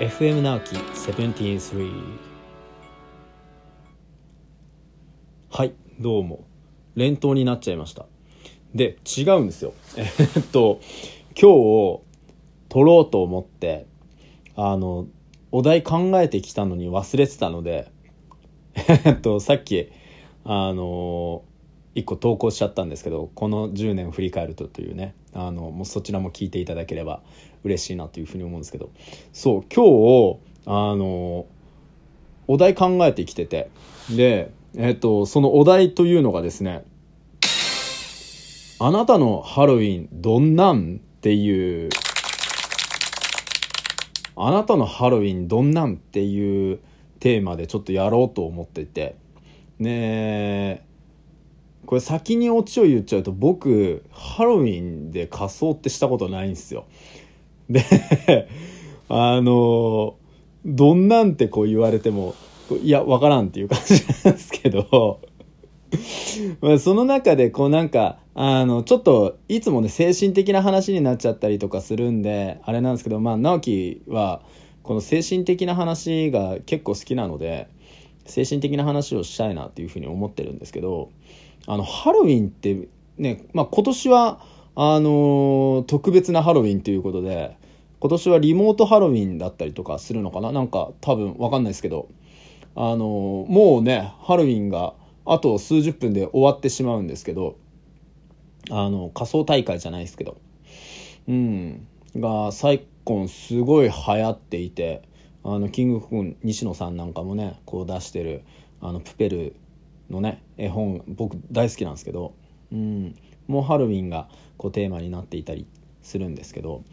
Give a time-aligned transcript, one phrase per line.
[0.00, 1.92] FM 直樹73
[5.50, 6.46] はいどうも。
[6.96, 8.06] 連投になっちゃいました。
[8.74, 9.74] で違うんですよ。
[10.00, 10.04] え
[10.40, 10.80] っと
[11.38, 12.00] 今日
[12.70, 13.84] 撮ろうと思って
[14.56, 15.06] あの
[15.52, 17.90] お題考えてきたのに忘れてたので
[19.04, 19.90] えっとさっき
[20.44, 21.42] あの
[21.94, 27.20] 一個投稿しちゃったんですけどこの10年振り返るとというねあのもうそちらも聞いていただければ。
[27.64, 28.90] 嬉しいなというふうに思うんですけど。
[29.32, 31.46] そう今日あの
[32.46, 33.70] お題考えてきてて。
[34.14, 36.84] でえっとそのお題というのがですね
[38.78, 41.90] あなたのハロウィンどんなんっていう
[44.36, 46.80] あなたのハロウィンどんなんっていう
[47.18, 49.16] テーマでちょっとやろうと思ってて。
[49.78, 50.86] ね
[51.86, 56.86] これ先にオチを言っちゃうと僕ハロウィンで仮装ってしたことないんですよ。
[57.70, 58.48] で
[59.08, 60.16] あの
[60.64, 62.34] どんなんてこう言われても
[62.82, 65.20] いやわからんっていう感じなんですけど
[66.60, 74.42] まあその中でこうなんかあのちょっといつもね精神的な話になっちゃったりとかするんであれなんですけどまあ直樹は
[74.82, 77.68] この精神的な話が結構好きなので
[78.26, 81.10] 精神的な話をしたいなっていうふうに思ってるんですけど
[81.66, 84.40] あのハロウィンってね、まあ、今年は
[84.76, 87.56] あの特別なハロウィンということで
[88.00, 90.50] 今年はリモートハロウィンだったりとかするのかな？
[90.52, 92.08] なんか多分わかんないですけど。
[92.74, 94.94] あのもうねハロウィンが
[95.26, 97.56] あと数十分で終わってしまうんですけど。
[98.70, 100.38] あの仮装大会じゃないですけど。
[101.28, 101.86] うん。
[102.16, 105.02] が昨今すごい流行っていて。
[105.42, 108.42] あのキングコング西野さんなんかもねこう出してる
[108.82, 109.56] あのプペル
[110.10, 112.34] のね絵本僕大好きなんですけど、
[112.70, 114.28] うん、もうハロウィンが
[114.58, 115.66] こうテーマになっていたり
[116.02, 116.84] するんですけど。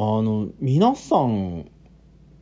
[0.00, 1.68] あの皆さん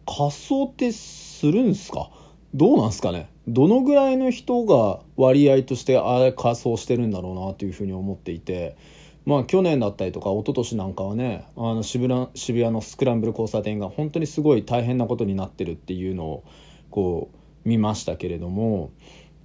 [0.07, 2.11] 仮装ってするんすか？
[2.53, 3.31] どうなんすかね？
[3.49, 8.77] どのぐらいの人が割合としてあれ仮装してるんだろうなというふうに思っていて。
[9.25, 16.45] まあ去年だったりとか一昨年なんかはねあの渋谷渋谷のスクランブル交差点が本当にすごい大変なことになってるっていうのを
[16.91, 17.31] こ
[17.65, 18.91] う見ましたけれども。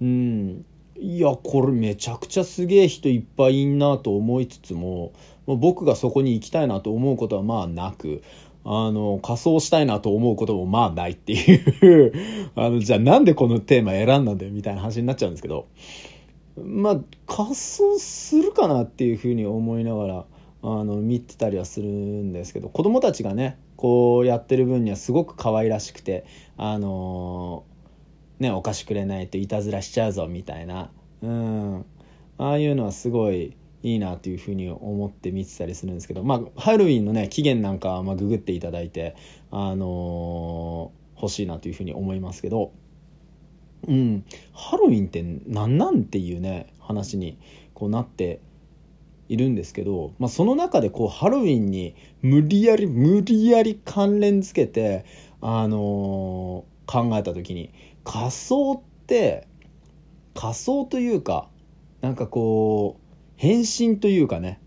[0.02, 0.66] うん。
[0.96, 5.12] いやこれめちゃくちゃすげえ人いっぱいいんなと思いつつも
[5.46, 8.22] 僕がそこに行きたいなと思うことはまあなく
[8.64, 12.12] あの仮装したいなと思うこともまあないっていう。
[12.54, 15.66] あのじゃあなんでこのテーマ選んだんだよみたいな話になっちゃうんですけど。
[16.56, 20.24] まあ仮装するかなっていうふうに思いながら
[20.62, 26.24] あの見てたりはするんですけど子供たちがねこうやってる分にはすごく可愛らしくて
[26.56, 27.64] あの
[28.42, 30.90] ねお菓子くれないといたずらしちゃうぞみたいな。
[31.22, 31.84] うん。
[32.38, 36.22] ああいうのはすごいいいなというふうに思って見てたりするんですけど。
[36.22, 39.16] まあハロウィンのね期限なんかはまあググっていただいて
[39.50, 42.72] あのー、欲しいなというふうに思いますけど。
[43.88, 44.24] うん。
[44.52, 47.38] ハロウィンって何なんっていうね話に
[47.74, 48.40] こうなって
[49.28, 55.04] いるんですけど、まあ、その中でこうハロウィンに無理やり無理やり関連付けて、
[55.40, 57.72] あのー、考えた時に
[58.04, 59.46] 仮装って
[60.34, 61.48] 仮装というか
[62.00, 64.60] なんかこう変身というかね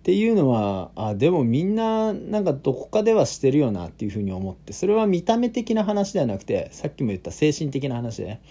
[0.00, 8.42] っていうのはあでもみんななんかどこかではしてるよなっていうふうに思ってそれは見た目的な話ではなくてさっきも言った精神的な話で、ね、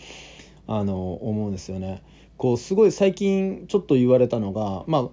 [0.67, 2.03] あの思うんですよね。
[2.37, 5.09] こうすごい最近ちょっと言われたのがまあ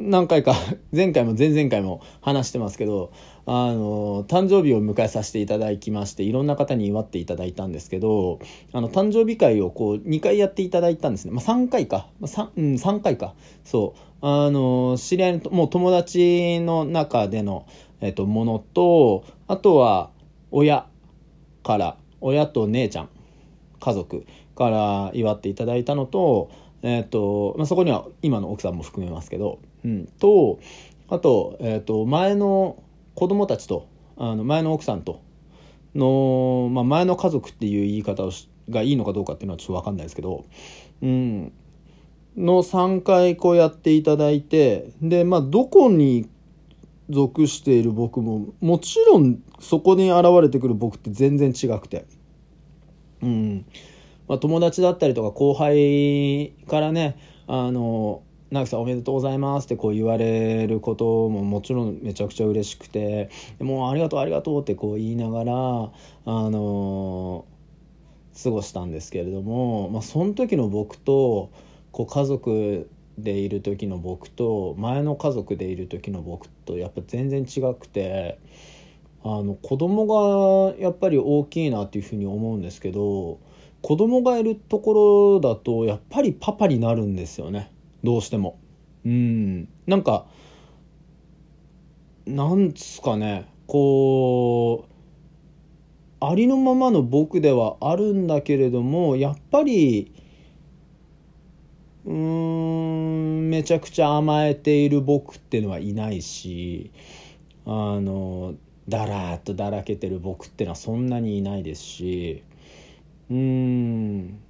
[0.00, 0.54] 何回か
[0.94, 3.10] 前回も前々回も話してますけど
[3.46, 8.38] あの誕生日を迎えさせていただきましていろんな方に祝っていただいたんですけど
[8.72, 12.08] あの誕生日会をこう2回やっていただいたんですね、まあ、3回か。
[12.22, 13.34] 3,、うん、3回か。
[13.64, 14.00] そう。
[14.20, 17.66] あの知り合いのもう友達の中での、
[18.00, 20.10] えっと、ものとあとは
[20.50, 20.86] 親
[21.62, 23.08] から親と姉ちゃん
[23.78, 24.26] 家族
[24.56, 26.50] から祝っていただいたのと
[26.82, 30.58] えっ、と、まあ、そこには今の奥さんも含めますけど、うん、と、
[31.08, 32.82] あと、え、ー、と、前の
[33.14, 35.20] 子供たちと、あの、前の奥さんと、
[35.94, 38.30] の、まあ、前の家族っていう言い方を
[38.70, 40.44] がいいのかどうかっていうのはちょっとわかんないですけど、
[41.02, 41.52] うん、
[42.36, 46.28] の3回こうやっていただいて、で、まあ、どこに
[47.08, 52.06] 属している僕も、もちろんそこに現れてくる僕って全然違くて、
[53.22, 53.64] うん、
[54.28, 57.16] まあ、友達だったりとか後輩からね
[57.46, 63.30] あの直樹さんおめでとうございますってこう言われることももちろんめちゃくちゃ嬉しくて
[63.60, 65.90] もうありがとうありがとうってこう言いながらあ
[66.24, 67.44] の
[68.42, 71.50] 過ごしたんですけれども、まあ、その時の僕と
[71.92, 78.38] こう家族でいる時の僕と前の家族でいる時の僕とやっぱ全然違くて
[79.24, 83.40] あの子供がやっぱり大きいなっていうふうに思うんですけど
[83.82, 87.72] 子供がいるところだとやっぱりパパになるんですよね。
[88.02, 88.58] どうしても。
[89.04, 89.68] うん。
[89.86, 90.26] なんか
[92.26, 93.48] なんつかね。
[93.66, 94.98] こう
[96.20, 100.12] ありのままの僕ではあるんだけれどもやっぱり
[102.06, 106.90] うーんめちゃくちゃ甘えている僕っていうのはいないし
[107.66, 108.54] あの
[108.88, 112.42] だらっとだらけてる僕ってのはそんなにいないですし
[113.30, 114.40] うん。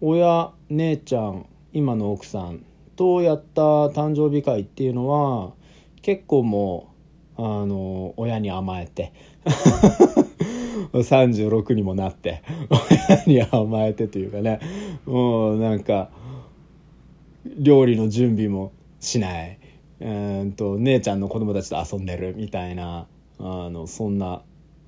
[0.00, 2.64] 親姉ちゃん今の奥さん
[2.96, 5.52] とやった誕生日会っていうのは
[6.00, 6.94] 結構も
[7.36, 9.12] うあの親に甘えて
[10.94, 12.42] 36にもなって
[13.26, 14.58] 親に甘えてというかね
[15.04, 16.08] もうなんか
[17.58, 19.58] 料理の準備もしない
[20.00, 23.06] うんと姉ちゃんの子供たちと遊んでるみたいな
[23.38, 24.40] あのそんな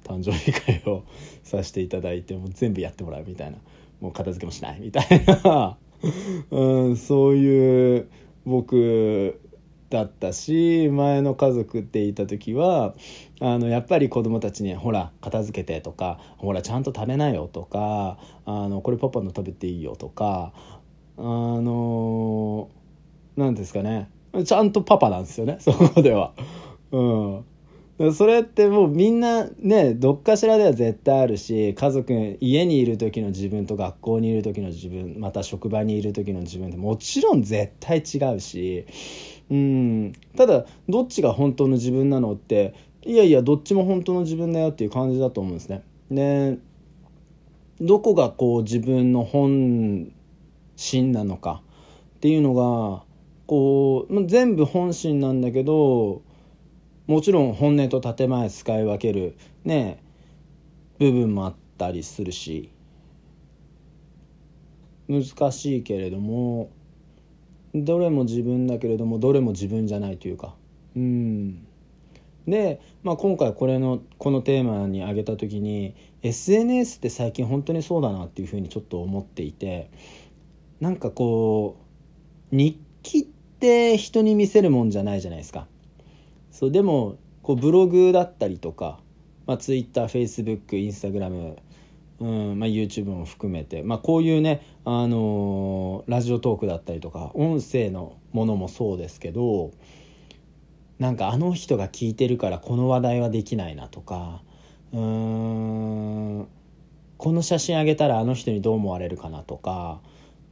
[0.04, 1.04] 誕生日会を
[1.42, 3.58] させていただいても全部やってもらうみたいな
[4.00, 5.76] もう片付けもしないみたいな、
[6.50, 8.08] うん、そういう
[8.44, 9.40] 僕
[9.90, 12.94] だったし前の家族っていた時は
[13.40, 20.52] あのやっぱり子供たちに「ほら片付けて」とか「ほらちゃんと食べなよ」とか「あのこれパパの食べていいよ」とか
[21.16, 22.68] あの
[23.36, 24.10] 何ですかね
[24.44, 26.32] ちゃんとパパなんですよねそこでは。
[26.92, 27.44] うん
[28.12, 38.86] それってもうみんなねどっかしらでは絶対あるし家族家にいる時の自分と学校にいる時の自分また職場にいる時の自分ってもちろん絶対違うし
[39.50, 45.82] うんただどっちが本当の自分なのっていやいやどっちも本当の自分だよっていう感じだと思うんですね。
[46.10, 46.58] で
[47.80, 50.12] どこがこう自分の本
[50.76, 51.62] 心なのか
[52.16, 53.04] っていうのが
[53.46, 56.22] こう全部本心なんだけど
[57.08, 59.34] もちろん本音と建前使い分ける
[59.64, 60.00] ね
[60.98, 62.70] 部分もあったりするし
[65.08, 66.70] 難しいけれども
[67.74, 70.54] どれも自分だけれどもどれも自分じゃないというか
[70.96, 71.66] うん
[72.46, 79.90] で、まあ、今回これのこのテーマに挙げた時に SNS って最近本当にそうだなっていうふうにちょっと思っていて
[80.80, 81.78] なんかこ
[82.52, 85.66] う日記って人に見せるもんじゃないじゃないですか。
[86.58, 88.98] そうでもこうブログだったりとか、
[89.46, 91.56] ま、TwitterFacebook、Instagram
[92.18, 99.70] うんまあ、YouTube も含めて、まあ、こういうね、あのー、ラジオトークだったりとか音声のものもそうですけど
[100.98, 104.42] なんかあの人が聞いてるからこの話題はできないなとか
[104.92, 106.48] うーん
[107.18, 110.00] この写真あげたらあの人にどう思われるかなとか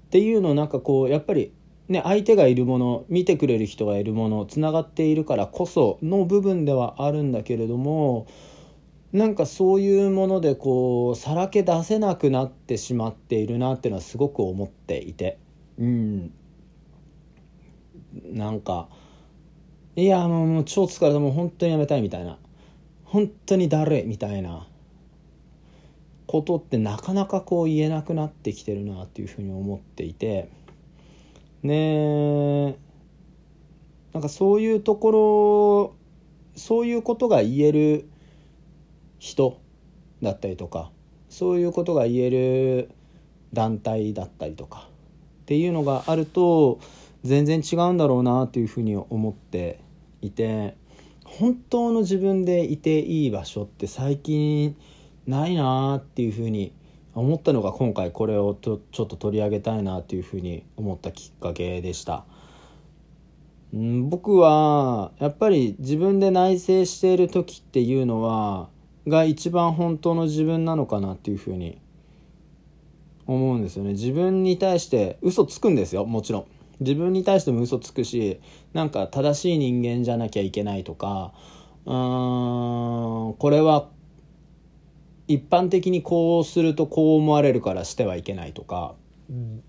[0.07, 1.53] っていうのをなんかこうやっぱり
[1.89, 8.27] ね、相手がいるもの見てくれる人がいるものつながっているからこその部分ではあるんだけれども
[9.13, 15.39] なんかそういうものでこうさらけ出せなくなってしまっているなっていうのはすごく思っていて。
[15.79, 16.33] うん。
[18.33, 18.89] なんか
[19.95, 21.21] いやもう超疲れた。
[21.21, 22.39] もう本当にやめたいみたいな。
[23.05, 24.67] 本当にだるいみたいな。
[26.27, 30.51] ことってなかなかこう言えなくなってきてるなっていうふうに思っていて。
[31.67, 32.79] ね
[34.13, 35.97] なんかそういうとこ
[36.55, 38.09] ろそういうことが言える
[39.19, 39.61] 人
[40.23, 40.91] だったりとか
[41.29, 42.91] そういうことが言える
[43.53, 44.89] 団体だったりとか
[45.43, 46.81] っていうのがあると
[47.25, 49.81] 全然違うんだろうなっていうふうに思って
[50.23, 50.77] いて
[51.25, 54.77] 本当の自分でいていい場所って最近
[55.27, 56.73] ないなっていうふうに
[57.21, 62.25] 思ったのが今回これをちょっと取り上げたいなというふうに思ったきっかけでした。
[63.73, 68.69] 僕はやっぱり自分で内省している時っていうのは
[69.07, 71.79] が一番本当の自分なのかなっていうふうに
[73.27, 76.47] 思うんですよね自分に対して嘘つくんですよもちろん
[76.81, 78.41] 自分に対しても嘘つくし
[78.73, 81.33] なんか正しい人間じゃなきゃいけないとか
[81.85, 83.89] うーんこれは
[85.29, 88.95] 一般的にこうするとこう思われるからしてはいけないとか,、
[89.29, 89.63] うん、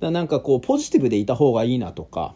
[0.00, 2.34] だなんかこうポジティブでいた方がいいなとか。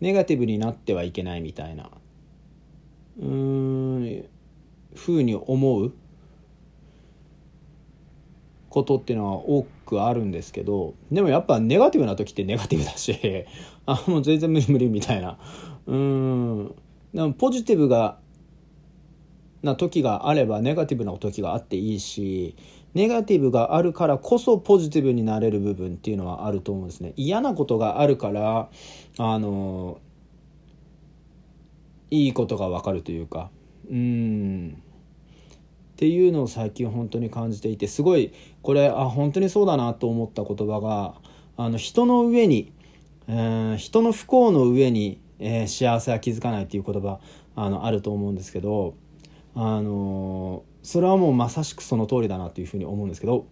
[0.00, 1.90] ネガティブになってはいけないみたいな。
[3.18, 4.24] うーん
[4.94, 5.92] ふうに思う。
[8.70, 10.94] ことっていうのは多くあるんですけど。
[11.10, 13.46] でもやっぱネガティブな時ってネガティブだし。
[13.86, 15.38] あもう全然無理無理みたいな。
[15.86, 16.74] うん。
[17.14, 18.18] でもポジティブが
[19.62, 22.56] な時があればネガティブな時があっていいし
[22.94, 27.12] ネガティブがあるからこそポジティブになれる部分っていうのはあると思うんですね。
[27.16, 28.68] 嫌なことがあるから
[29.18, 30.00] あの
[32.10, 33.50] いいことがわかるというか
[33.90, 34.82] うん
[35.92, 41.14] っていうのを最近本当に感じていてすごいこれあ本当にそうだなと思った言葉が
[41.56, 42.72] あの人の上に、
[43.26, 47.18] えー、人の不幸の上に、えー、幸せは気づかないっていう言葉
[47.56, 48.94] あのあると思うんですけど
[49.60, 53.44] あのそれはもうまさしくその通りだなっていうふうに思うんですけど、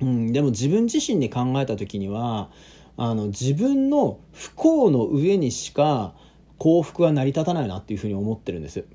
[0.00, 2.50] うん、でも自分自身に考えた時には
[2.96, 6.14] あの自分の不幸の上にしか
[6.58, 8.86] 幸福は成り立たないなっていうふうに思ってるんです。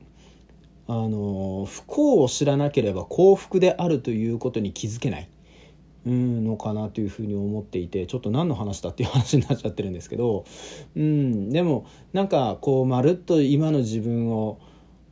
[0.87, 5.29] あの不幸を知らなければ幸福であるということに気づけない
[6.05, 10.43] うんのかなというふうに思っていてちょっと何の話だっていう話になっちゃってるんですけど、
[10.97, 14.59] うん、でもなんかこうまるっと今の自分を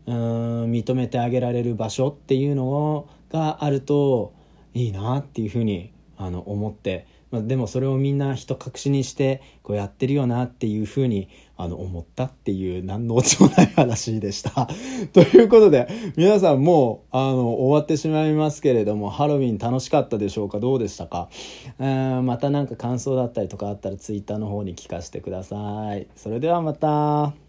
[0.08, 4.34] うん認めてあげられる場所っていうのがあると
[4.74, 14.70] いいなっていうふうにあの思ってまあ、でもそれをみんな人隠しにしてこうやってるよなっていうふうにあの思ったっていう何のオチもない話でした。
[15.12, 20.60] ということで皆さんもうあの終わってしまいますけれどもハロウィン楽しかったでしょうか？
[20.60, 21.30] どうでしたか？
[21.80, 26.08] また何か感想だったりとかあったらツイッターの方に聞かせてください。
[26.16, 27.47] それではまた。